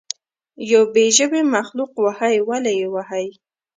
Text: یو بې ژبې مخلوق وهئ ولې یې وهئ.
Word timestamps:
یو 0.71 0.83
بې 0.93 1.05
ژبې 1.17 1.41
مخلوق 1.55 1.91
وهئ 2.05 2.35
ولې 2.49 2.73
یې 2.79 2.87
وهئ. 2.93 3.27